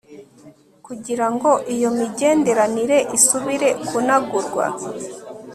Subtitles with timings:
[0.85, 4.65] kugira ngo iyo migenderanire isubire kunagurwa